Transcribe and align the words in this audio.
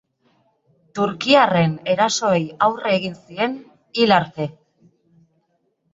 Turkiarren 0.99 1.75
erasoei 1.93 2.41
aurre 2.69 2.95
egin 3.01 3.19
zien 3.21 3.55
hil 3.99 4.19
arte. 4.21 4.49